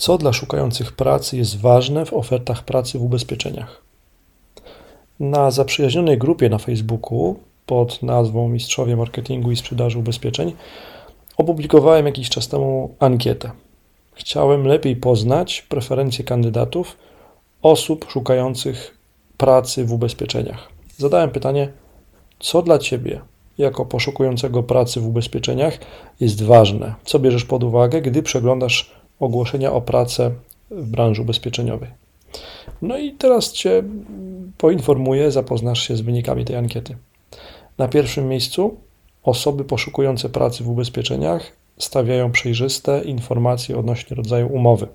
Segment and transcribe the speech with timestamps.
[0.00, 3.82] Co dla szukających pracy jest ważne w ofertach pracy w ubezpieczeniach?
[5.20, 10.52] Na zaprzyjaźnionej grupie na Facebooku pod nazwą Mistrzowie Marketingu i Sprzedaży Ubezpieczeń
[11.36, 13.50] opublikowałem jakiś czas temu ankietę.
[14.14, 16.96] Chciałem lepiej poznać preferencje kandydatów,
[17.62, 18.98] osób szukających
[19.36, 20.68] pracy w ubezpieczeniach.
[20.96, 21.72] Zadałem pytanie,
[22.38, 23.20] co dla Ciebie,
[23.58, 25.78] jako poszukującego pracy w ubezpieczeniach,
[26.20, 26.94] jest ważne?
[27.04, 30.30] Co bierzesz pod uwagę, gdy przeglądasz ogłoszenia o pracę
[30.70, 31.90] w branży ubezpieczeniowej?
[32.82, 33.82] No i teraz Cię
[34.58, 36.96] poinformuję, zapoznasz się z wynikami tej ankiety.
[37.78, 38.76] Na pierwszym miejscu
[39.22, 44.88] osoby poszukujące pracy w ubezpieczeniach stawiają przejrzyste informacje odnośnie rodzaju umowy.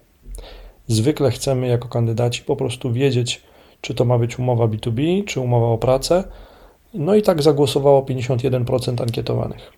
[0.87, 3.41] Zwykle chcemy jako kandydaci po prostu wiedzieć,
[3.81, 6.23] czy to ma być umowa B2B, czy umowa o pracę.
[6.93, 9.71] No i tak zagłosowało 51% ankietowanych.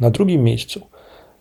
[0.00, 0.80] Na drugim miejscu,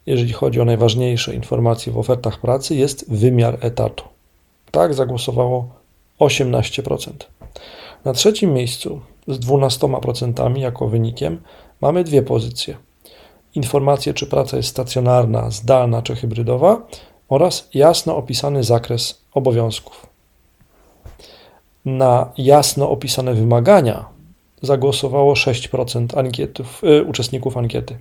[0.09, 4.05] jeżeli chodzi o najważniejsze informacje w ofertach pracy, jest wymiar etatu.
[4.72, 5.70] Tak zagłosowało
[6.20, 7.11] 18%.
[8.06, 11.42] Na trzecim miejscu z 12% jako wynikiem
[11.81, 12.78] mamy dwie pozycje.
[13.56, 16.81] Informacje, czy praca jest stacjonarna, zdalna czy hybrydowa
[17.28, 20.08] oraz jasno opisany zakres obowiązków.
[21.86, 24.05] Na jasno opisane wymagania
[24.61, 27.98] zagłosowało 6% ankietów, y, uczestników ankiety.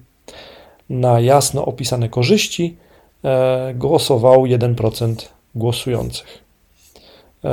[0.90, 2.76] Na jasno opisane korzyści
[3.70, 5.14] y, głosował 1%
[5.54, 6.44] głosujących.
[7.44, 7.48] Y,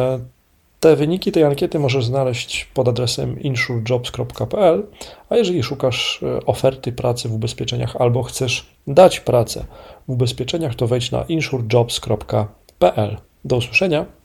[0.79, 4.83] te wyniki tej ankiety możesz znaleźć pod adresem insurejobs.pl,
[5.29, 9.65] a jeżeli szukasz oferty pracy w ubezpieczeniach albo chcesz dać pracę
[10.07, 13.17] w ubezpieczeniach, to wejdź na insurejobs.pl.
[13.45, 14.05] Do usłyszenia.